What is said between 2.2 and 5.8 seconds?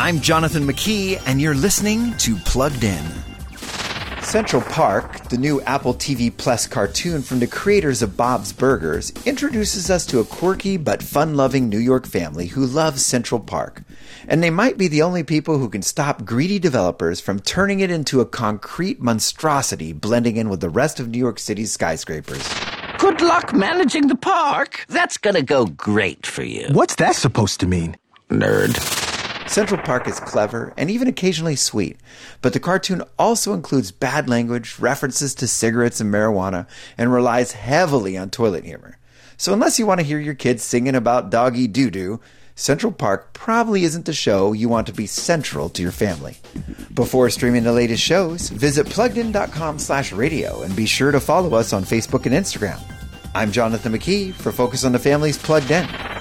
Plugged In. Central Park, the new